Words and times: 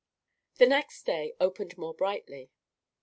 The 0.55 0.65
next 0.65 1.03
day 1.05 1.35
opened 1.39 1.77
more 1.77 1.93
brightly. 1.93 2.49